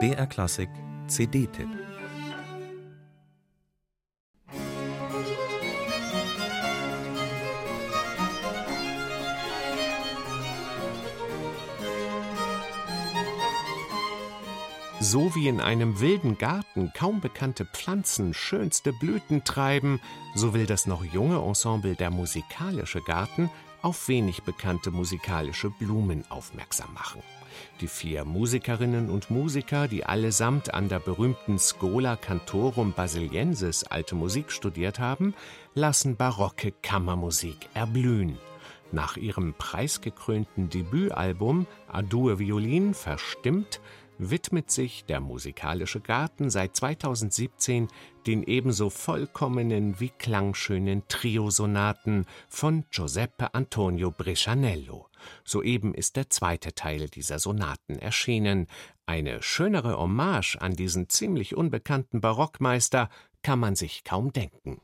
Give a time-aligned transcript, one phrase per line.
[0.00, 0.68] BR Klassik
[1.06, 1.68] CD-Tipp
[15.00, 20.00] So wie in einem wilden Garten kaum bekannte Pflanzen schönste Blüten treiben,
[20.34, 23.50] so will das noch junge Ensemble der Musikalische Garten
[23.82, 27.22] auf wenig bekannte musikalische Blumen aufmerksam machen.
[27.80, 34.50] Die vier Musikerinnen und Musiker, die allesamt an der berühmten Schola Cantorum Basiliensis alte Musik
[34.50, 35.34] studiert haben,
[35.74, 38.38] lassen barocke Kammermusik erblühen.
[38.92, 43.80] Nach ihrem preisgekrönten Debütalbum Adue Violin verstimmt
[44.18, 47.88] widmet sich der Musikalische Garten seit 2017
[48.26, 55.08] den ebenso vollkommenen wie klangschönen Triosonaten von Giuseppe Antonio Brescianello.
[55.44, 58.66] Soeben ist der zweite Teil dieser Sonaten erschienen.
[59.06, 63.08] Eine schönere Hommage an diesen ziemlich unbekannten Barockmeister
[63.42, 64.80] kann man sich kaum denken.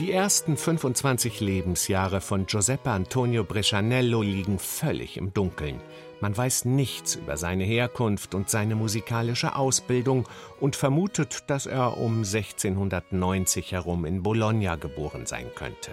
[0.00, 5.78] Die ersten 25 Lebensjahre von Giuseppe Antonio Brescianello liegen völlig im Dunkeln.
[6.22, 10.26] Man weiß nichts über seine Herkunft und seine musikalische Ausbildung
[10.58, 15.92] und vermutet, dass er um 1690 herum in Bologna geboren sein könnte.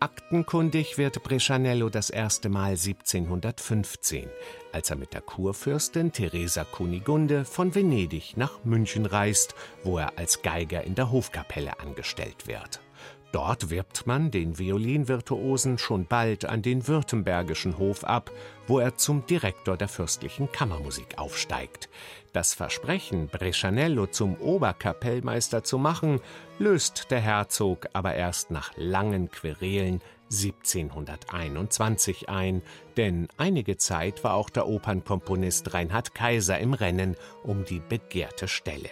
[0.00, 4.30] Aktenkundig wird Brescianello das erste Mal 1715,
[4.72, 10.40] als er mit der Kurfürstin Teresa Kunigunde von Venedig nach München reist, wo er als
[10.40, 12.80] Geiger in der Hofkapelle angestellt wird.
[13.36, 18.30] Dort wirbt man den Violinvirtuosen schon bald an den württembergischen Hof ab,
[18.66, 21.90] wo er zum Direktor der fürstlichen Kammermusik aufsteigt.
[22.32, 26.20] Das Versprechen, Brescianello zum Oberkapellmeister zu machen,
[26.58, 30.00] löst der Herzog aber erst nach langen Querelen
[30.32, 32.62] 1721 ein,
[32.96, 38.88] denn einige Zeit war auch der Opernkomponist Reinhard Kaiser im Rennen um die begehrte Stelle.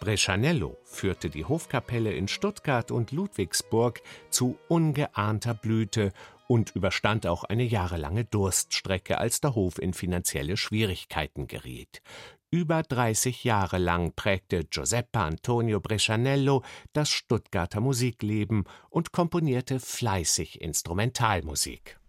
[0.00, 4.00] Brescianello führte die Hofkapelle in Stuttgart und Ludwigsburg
[4.30, 6.12] zu ungeahnter Blüte
[6.48, 12.02] und überstand auch eine jahrelange Durststrecke, als der Hof in finanzielle Schwierigkeiten geriet.
[12.50, 22.00] Über 30 Jahre lang prägte Giuseppe Antonio Brescianello das Stuttgarter Musikleben und komponierte fleißig Instrumentalmusik.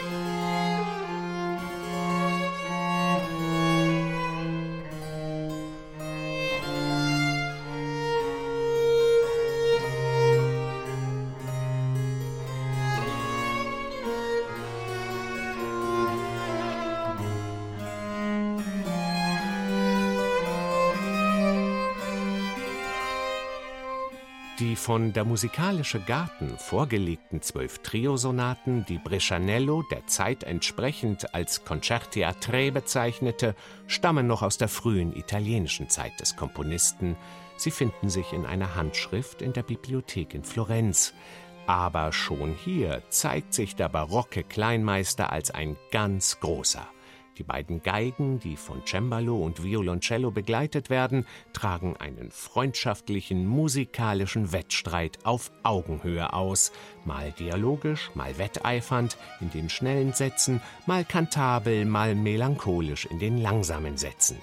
[0.00, 0.57] Musik
[24.58, 32.24] Die von der Musikalische Garten vorgelegten zwölf Triosonaten, die Brescianello der Zeit entsprechend als Concerti
[32.24, 33.54] a tre bezeichnete,
[33.86, 37.16] stammen noch aus der frühen italienischen Zeit des Komponisten.
[37.56, 41.14] Sie finden sich in einer Handschrift in der Bibliothek in Florenz.
[41.68, 46.88] Aber schon hier zeigt sich der barocke Kleinmeister als ein ganz großer.
[47.38, 55.18] Die beiden Geigen, die von Cembalo und Violoncello begleitet werden, tragen einen freundschaftlichen musikalischen Wettstreit
[55.24, 56.72] auf Augenhöhe aus,
[57.04, 63.96] mal dialogisch, mal wetteifernd in den schnellen Sätzen, mal kantabel, mal melancholisch in den langsamen
[63.96, 64.38] Sätzen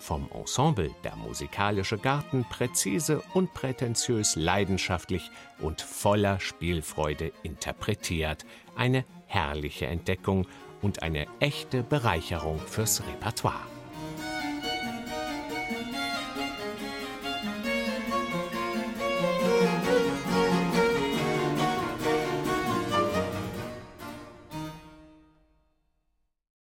[0.00, 8.46] vom Ensemble der musikalische Garten präzise, unprätentiös, leidenschaftlich und voller Spielfreude interpretiert.
[8.74, 10.46] Eine herrliche Entdeckung
[10.82, 13.79] und eine echte Bereicherung fürs Repertoire.